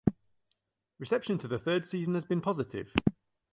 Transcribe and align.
Reception 0.97 1.37
to 1.37 1.47
the 1.47 1.59
third 1.59 1.85
season 1.85 2.15
has 2.15 2.25
been 2.25 2.41
positive. 2.41 2.91